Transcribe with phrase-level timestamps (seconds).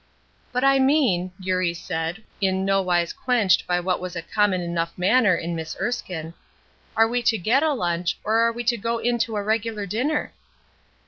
[0.51, 4.97] "But I mean," Eurie said, in no wise quenched by what was a common enough
[4.97, 6.33] manner in Miss Erskine,
[6.97, 9.85] "are we to get a lunch, or are we to go in to a regular
[9.85, 10.33] dinner?"